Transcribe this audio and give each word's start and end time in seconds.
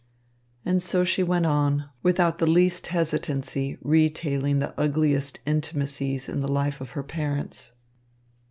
And 0.65 0.81
so 0.81 1.03
she 1.03 1.21
went 1.21 1.45
on, 1.45 1.87
without 2.01 2.39
the 2.39 2.47
least 2.47 2.87
hesitancy 2.87 3.77
retailing 3.83 4.57
the 4.57 4.73
ugliest 4.75 5.39
intimacies 5.45 6.27
in 6.27 6.41
the 6.41 6.47
life 6.47 6.81
of 6.81 6.93
her 6.97 7.03
parents. 7.03 7.73